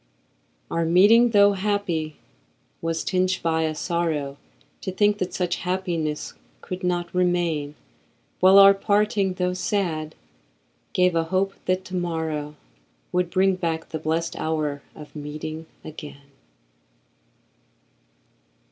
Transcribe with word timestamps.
Our 0.71 0.83
meeting, 0.83 1.29
tho' 1.29 1.51
happy, 1.53 2.15
was 2.81 3.03
tinged 3.03 3.39
by 3.43 3.65
a 3.65 3.75
sorrow 3.75 4.37
To 4.81 4.91
think 4.91 5.19
that 5.19 5.31
such 5.31 5.57
happiness 5.57 6.33
could 6.61 6.83
not 6.83 7.13
remain; 7.13 7.75
While 8.39 8.57
our 8.57 8.73
parting, 8.73 9.35
tho' 9.35 9.53
sad, 9.53 10.15
gave 10.93 11.13
a 11.13 11.25
hope 11.25 11.53
that 11.65 11.85
to 11.85 11.95
morrow 11.95 12.55
Would 13.11 13.29
bring 13.29 13.55
back 13.57 13.89
the 13.89 13.99
blest 13.99 14.35
hour 14.37 14.81
of 14.95 15.15
meeting 15.15 15.67
again. 15.83 16.31